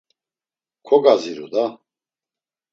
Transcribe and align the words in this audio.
Kogaziru 0.87 1.47
da! 1.53 1.65